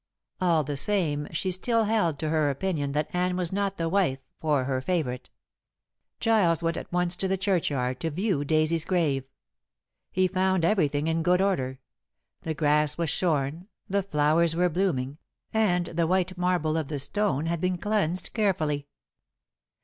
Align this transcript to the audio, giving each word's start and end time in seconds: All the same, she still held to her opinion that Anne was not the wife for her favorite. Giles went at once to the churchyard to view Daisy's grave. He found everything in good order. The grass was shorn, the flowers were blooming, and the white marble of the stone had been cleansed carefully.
All 0.41 0.63
the 0.63 0.77
same, 0.77 1.27
she 1.31 1.51
still 1.51 1.83
held 1.83 2.17
to 2.17 2.29
her 2.29 2.49
opinion 2.49 2.91
that 2.93 3.11
Anne 3.13 3.37
was 3.37 3.53
not 3.53 3.77
the 3.77 3.87
wife 3.87 4.17
for 4.39 4.63
her 4.63 4.81
favorite. 4.81 5.29
Giles 6.19 6.63
went 6.63 6.75
at 6.75 6.91
once 6.91 7.15
to 7.17 7.27
the 7.27 7.37
churchyard 7.37 7.99
to 7.99 8.09
view 8.09 8.43
Daisy's 8.43 8.83
grave. 8.83 9.25
He 10.11 10.27
found 10.27 10.65
everything 10.65 11.05
in 11.05 11.21
good 11.21 11.39
order. 11.39 11.81
The 12.41 12.55
grass 12.55 12.97
was 12.97 13.11
shorn, 13.11 13.67
the 13.87 14.01
flowers 14.01 14.55
were 14.55 14.69
blooming, 14.69 15.19
and 15.53 15.85
the 15.85 16.07
white 16.07 16.35
marble 16.35 16.77
of 16.77 16.87
the 16.87 16.97
stone 16.97 17.45
had 17.45 17.61
been 17.61 17.77
cleansed 17.77 18.33
carefully. 18.33 18.87